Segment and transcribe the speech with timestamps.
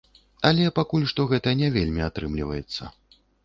[0.47, 2.93] Але пакуль што гэта не вельмі атрымліваецца.